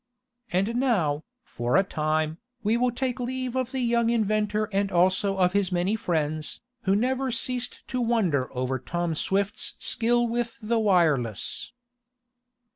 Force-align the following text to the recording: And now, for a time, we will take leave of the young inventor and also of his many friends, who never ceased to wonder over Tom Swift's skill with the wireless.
And 0.51 0.77
now, 0.77 1.23
for 1.43 1.77
a 1.77 1.83
time, 1.83 2.39
we 2.63 2.75
will 2.75 2.89
take 2.89 3.19
leave 3.19 3.55
of 3.55 3.71
the 3.71 3.81
young 3.81 4.09
inventor 4.09 4.67
and 4.73 4.91
also 4.91 5.37
of 5.37 5.53
his 5.53 5.71
many 5.71 5.95
friends, 5.95 6.59
who 6.85 6.95
never 6.95 7.29
ceased 7.31 7.87
to 7.89 8.01
wonder 8.01 8.51
over 8.57 8.79
Tom 8.79 9.13
Swift's 9.13 9.75
skill 9.77 10.25
with 10.27 10.57
the 10.59 10.79
wireless. 10.79 11.71